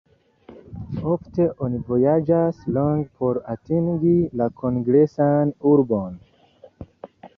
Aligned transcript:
Ofte 1.15 1.45
oni 1.65 1.81
vojaĝas 1.89 2.63
longe 2.77 3.05
por 3.19 3.39
atingi 3.57 4.15
la 4.41 4.49
kongresan 4.63 5.53
urbon. 5.77 6.21